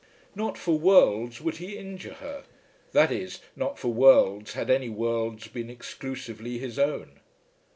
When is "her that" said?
2.15-3.11